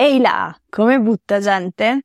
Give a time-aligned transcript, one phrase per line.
[0.00, 2.02] Ehi là, come butta gente?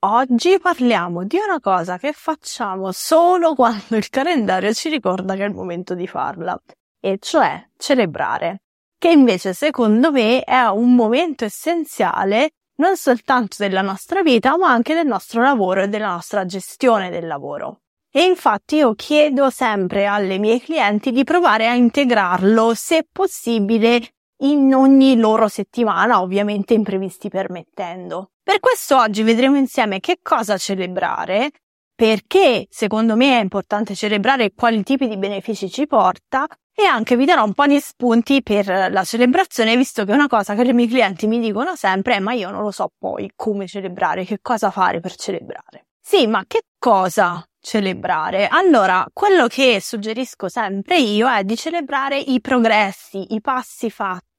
[0.00, 5.46] Oggi parliamo di una cosa che facciamo solo quando il calendario ci ricorda che è
[5.46, 6.60] il momento di farla,
[6.98, 8.62] e cioè celebrare,
[8.98, 14.94] che invece secondo me è un momento essenziale non soltanto della nostra vita, ma anche
[14.94, 17.82] del nostro lavoro e della nostra gestione del lavoro.
[18.12, 24.72] E infatti io chiedo sempre alle mie clienti di provare a integrarlo, se possibile, in
[24.74, 28.32] ogni loro settimana, ovviamente imprevisti permettendo.
[28.42, 31.50] Per questo oggi vedremo insieme che cosa celebrare,
[31.94, 37.26] perché secondo me è importante celebrare quali tipi di benefici ci porta e anche vi
[37.26, 40.88] darò un po' di spunti per la celebrazione, visto che una cosa che i miei
[40.88, 44.70] clienti mi dicono sempre è ma io non lo so poi come celebrare, che cosa
[44.70, 45.88] fare per celebrare.
[46.00, 48.48] Sì, ma che cosa celebrare?
[48.48, 54.29] Allora, quello che suggerisco sempre io è di celebrare i progressi, i passi fatti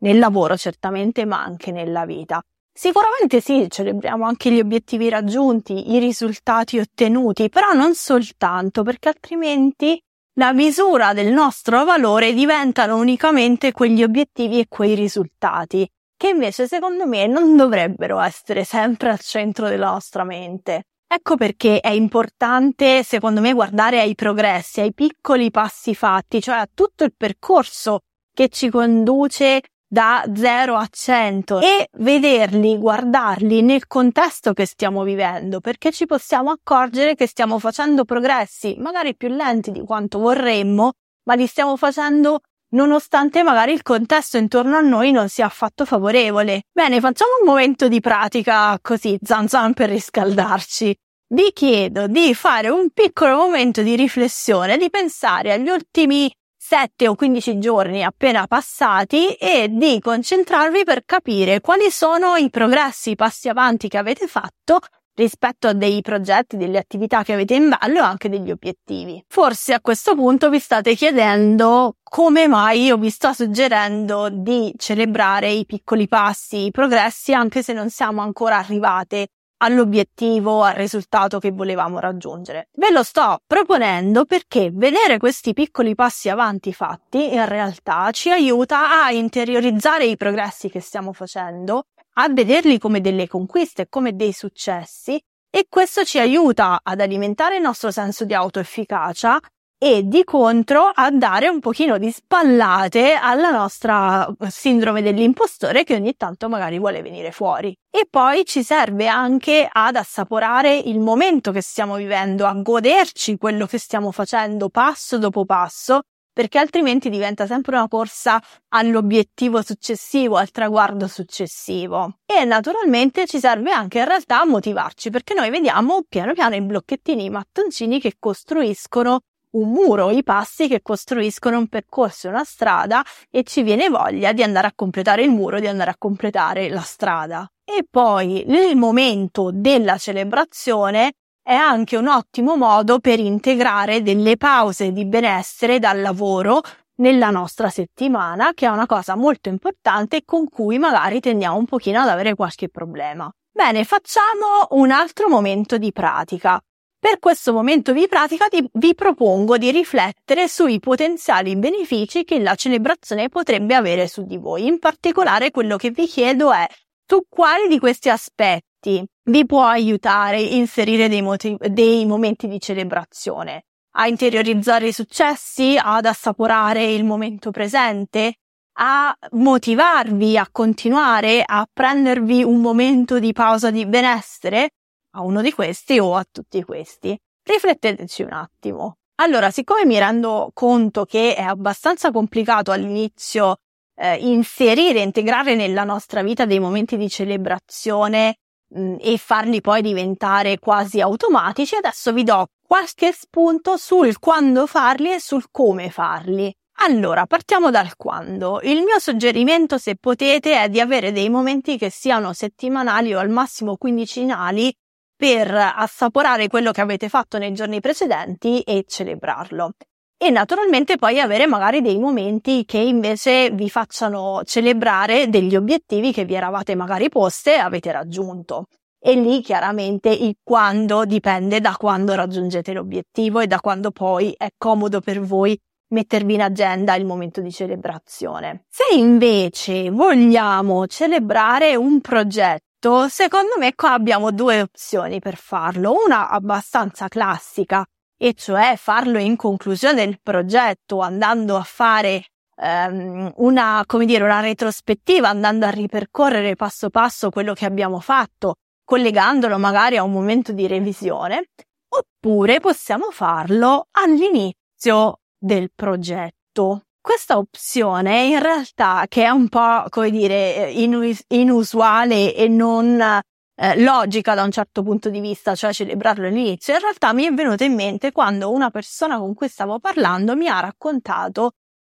[0.00, 2.42] nel lavoro certamente, ma anche nella vita.
[2.72, 10.00] Sicuramente sì, celebriamo anche gli obiettivi raggiunti, i risultati ottenuti, però non soltanto, perché altrimenti
[10.34, 17.06] la misura del nostro valore diventano unicamente quegli obiettivi e quei risultati, che invece secondo
[17.06, 20.84] me non dovrebbero essere sempre al centro della nostra mente.
[21.10, 26.68] Ecco perché è importante, secondo me, guardare ai progressi, ai piccoli passi fatti, cioè a
[26.72, 28.02] tutto il percorso
[28.38, 35.58] che ci conduce da 0 a 100 e vederli, guardarli nel contesto che stiamo vivendo,
[35.58, 40.92] perché ci possiamo accorgere che stiamo facendo progressi, magari più lenti di quanto vorremmo,
[41.24, 42.38] ma li stiamo facendo
[42.74, 46.62] nonostante magari il contesto intorno a noi non sia affatto favorevole.
[46.70, 50.94] Bene, facciamo un momento di pratica così, zan zan per riscaldarci.
[51.34, 56.30] Vi chiedo di fare un piccolo momento di riflessione, di pensare agli ultimi
[56.68, 63.12] 7 o 15 giorni appena passati e di concentrarvi per capire quali sono i progressi,
[63.12, 64.78] i passi avanti che avete fatto
[65.14, 69.24] rispetto a dei progetti, delle attività che avete in ballo e anche degli obiettivi.
[69.28, 75.50] Forse a questo punto vi state chiedendo come mai io vi sto suggerendo di celebrare
[75.50, 81.50] i piccoli passi, i progressi, anche se non siamo ancora arrivate all'obiettivo, al risultato che
[81.50, 82.68] volevamo raggiungere.
[82.72, 89.04] Ve lo sto proponendo perché vedere questi piccoli passi avanti fatti in realtà ci aiuta
[89.04, 95.20] a interiorizzare i progressi che stiamo facendo, a vederli come delle conquiste, come dei successi
[95.50, 99.38] e questo ci aiuta ad alimentare il nostro senso di autoefficacia
[99.78, 106.16] e di contro a dare un pochino di spallate alla nostra sindrome dell'impostore che ogni
[106.16, 107.72] tanto magari vuole venire fuori.
[107.88, 113.66] E poi ci serve anche ad assaporare il momento che stiamo vivendo, a goderci quello
[113.66, 116.00] che stiamo facendo passo dopo passo,
[116.32, 122.18] perché altrimenti diventa sempre una corsa all'obiettivo successivo, al traguardo successivo.
[122.26, 126.62] E naturalmente ci serve anche in realtà a motivarci, perché noi vediamo piano piano i
[126.62, 129.20] blocchettini, i mattoncini che costruiscono
[129.58, 134.42] un muro, i passi che costruiscono un percorso, una strada e ci viene voglia di
[134.42, 137.50] andare a completare il muro, di andare a completare la strada.
[137.64, 144.92] E poi nel momento della celebrazione è anche un ottimo modo per integrare delle pause
[144.92, 146.60] di benessere dal lavoro
[146.96, 152.00] nella nostra settimana, che è una cosa molto importante con cui magari tendiamo un pochino
[152.00, 153.30] ad avere qualche problema.
[153.50, 156.60] Bene, facciamo un altro momento di pratica.
[157.00, 162.56] Per questo momento di pratica ti, vi propongo di riflettere sui potenziali benefici che la
[162.56, 164.66] celebrazione potrebbe avere su di voi.
[164.66, 166.66] In particolare quello che vi chiedo è
[167.06, 172.58] su quali di questi aspetti vi può aiutare a inserire dei, motiv- dei momenti di
[172.58, 178.34] celebrazione, a interiorizzare i successi, ad assaporare il momento presente,
[178.80, 181.44] a motivarvi a continuare?
[181.46, 184.70] A prendervi un momento di pausa di benessere
[185.12, 187.18] a uno di questi o a tutti questi.
[187.42, 188.96] Rifletteteci un attimo.
[189.20, 193.56] Allora, siccome mi rendo conto che è abbastanza complicato all'inizio
[193.96, 198.36] eh, inserire, integrare nella nostra vita dei momenti di celebrazione
[198.68, 204.66] mh, mm, e farli poi diventare quasi automatici, adesso vi do qualche spunto sul quando
[204.66, 206.54] farli e sul come farli.
[206.80, 208.60] Allora, partiamo dal quando.
[208.62, 213.30] Il mio suggerimento, se potete, è di avere dei momenti che siano settimanali o al
[213.30, 214.72] massimo quindicinali
[215.18, 219.72] per assaporare quello che avete fatto nei giorni precedenti e celebrarlo.
[220.16, 226.24] E naturalmente poi avere magari dei momenti che invece vi facciano celebrare degli obiettivi che
[226.24, 228.66] vi eravate magari poste e avete raggiunto.
[229.00, 234.48] E lì chiaramente il quando dipende da quando raggiungete l'obiettivo e da quando poi è
[234.56, 235.58] comodo per voi
[235.90, 238.64] mettervi in agenda il momento di celebrazione.
[238.68, 242.67] Se invece vogliamo celebrare un progetto,
[243.08, 245.94] secondo me qua abbiamo due opzioni per farlo.
[246.04, 247.84] Una abbastanza classica,
[248.16, 252.24] e cioè farlo in conclusione del progetto, andando a fare
[252.56, 258.56] um, una, come dire, una retrospettiva, andando a ripercorrere passo passo quello che abbiamo fatto,
[258.84, 261.50] collegandolo magari a un momento di revisione,
[261.88, 266.82] oppure possiamo farlo all'inizio del progetto.
[267.08, 273.80] Questa opzione in realtà che è un po' come dire inus- inusuale e non eh,
[273.80, 277.64] logica da un certo punto di vista, cioè celebrarlo all'inizio, in realtà mi è venuta
[277.64, 281.52] in mente quando una persona con cui stavo parlando mi ha raccontato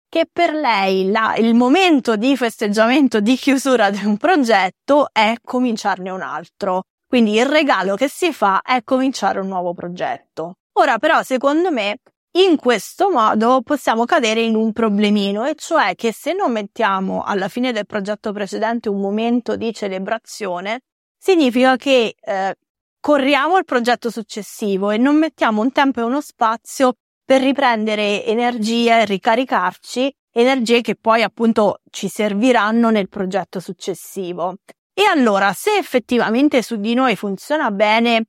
[0.10, 6.10] che per lei la, il momento di festeggiamento di chiusura di un progetto è cominciarne
[6.10, 6.86] un altro.
[7.06, 10.56] Quindi il regalo che si fa è cominciare un nuovo progetto.
[10.80, 11.98] Ora però, secondo me,
[12.36, 17.48] in questo modo possiamo cadere in un problemino, e cioè che se non mettiamo alla
[17.48, 20.82] fine del progetto precedente un momento di celebrazione,
[21.18, 22.56] significa che eh,
[23.00, 26.94] corriamo al progetto successivo e non mettiamo un tempo e uno spazio
[27.24, 34.56] per riprendere energie e ricaricarci, energie che poi appunto ci serviranno nel progetto successivo.
[34.94, 38.26] E allora, se effettivamente su di noi funziona bene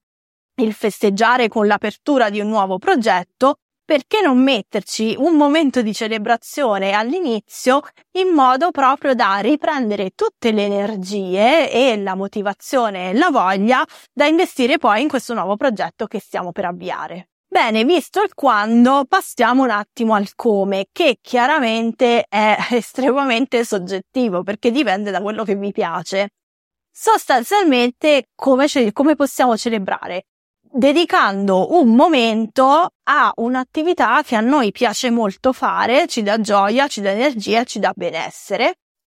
[0.57, 6.93] il festeggiare con l'apertura di un nuovo progetto, perché non metterci un momento di celebrazione
[6.93, 7.83] all'inizio
[8.13, 14.27] in modo proprio da riprendere tutte le energie e la motivazione e la voglia da
[14.27, 17.29] investire poi in questo nuovo progetto che stiamo per avviare.
[17.55, 24.73] Bene, visto il quando, passiamo un attimo al come, che chiaramente è estremamente soggettivo perché
[24.73, 26.31] dipende da quello che vi piace.
[26.91, 30.27] Sostanzialmente, come, ce- come possiamo celebrare?
[30.77, 37.01] Dedicando un momento a un'attività che a noi piace molto fare, ci dà gioia, ci
[37.01, 38.75] dà energia, ci dà benessere.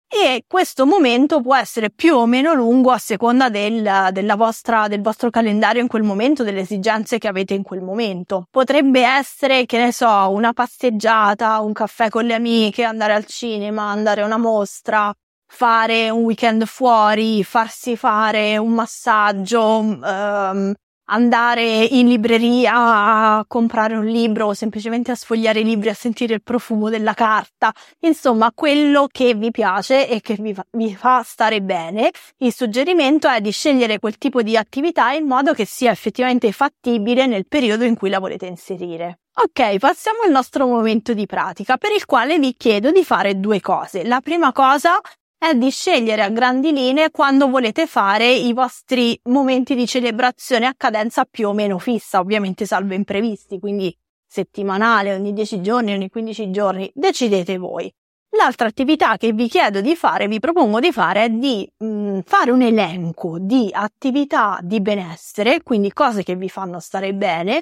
[0.07, 5.01] E questo momento può essere più o meno lungo a seconda del, della vostra, del
[5.01, 8.47] vostro calendario in quel momento, delle esigenze che avete in quel momento.
[8.51, 13.91] Potrebbe essere, che ne so, una passeggiata, un caffè con le amiche, andare al cinema,
[13.91, 15.13] andare a una mostra,
[15.47, 20.73] fare un weekend fuori, farsi fare un massaggio, um,
[21.07, 26.35] andare in libreria a comprare un libro o semplicemente a sfogliare i libri, a sentire
[26.35, 31.23] il profumo della carta, insomma quello che vi piace e che vi fa, vi fa
[31.23, 32.11] stare bene.
[32.39, 37.27] Il suggerimento è di scegliere quel tipo di attività in modo che sia effettivamente fattibile
[37.27, 39.19] nel periodo in cui la volete inserire.
[39.37, 43.61] Ok, passiamo al nostro momento di pratica per il quale vi chiedo di fare due
[43.61, 44.05] cose.
[44.05, 45.01] La prima cosa
[45.47, 50.73] è di scegliere a grandi linee quando volete fare i vostri momenti di celebrazione a
[50.75, 53.95] cadenza più o meno fissa, ovviamente salvo imprevisti, quindi
[54.27, 57.93] settimanale, ogni 10 giorni, ogni 15 giorni, decidete voi.
[58.39, 62.19] L'altra attività che vi chiedo di fare, vi propongo di fare, è di mh, mm,
[62.25, 67.61] fare un elenco di attività di benessere, quindi cose che vi fanno stare bene,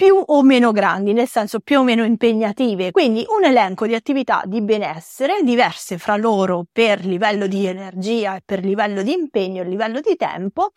[0.00, 4.40] più o meno grandi, nel senso più o meno impegnative, quindi un elenco di attività
[4.46, 9.66] di benessere diverse fra loro per livello di energia e per livello di impegno e
[9.66, 10.70] livello di tempo,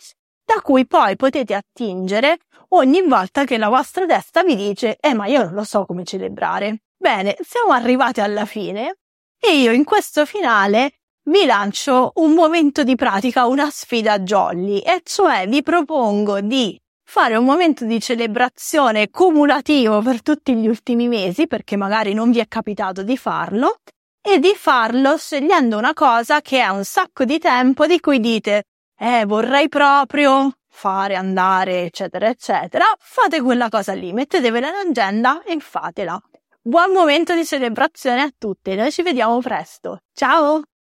[0.43, 2.39] da cui poi potete attingere
[2.71, 6.03] ogni volta che la vostra testa vi dice eh ma io non lo so come
[6.03, 6.81] celebrare.
[6.97, 8.97] Bene, siamo arrivati alla fine
[9.39, 10.95] e io in questo finale
[11.29, 16.77] vi lancio un momento di pratica, una sfida jolly, e cioè vi propongo di
[17.13, 22.39] fare un momento di celebrazione cumulativo per tutti gli ultimi mesi, perché magari non vi
[22.39, 23.81] è capitato di farlo,
[24.19, 28.63] e di farlo scegliendo una cosa che ha un sacco di tempo di cui dite,
[28.97, 32.85] eh, vorrei proprio fare, andare, eccetera, eccetera.
[32.97, 36.19] Fate quella cosa lì, mettetevela in agenda e fatela.
[36.63, 39.99] Buon momento di celebrazione a tutte, noi ci vediamo presto.
[40.13, 40.63] Ciao!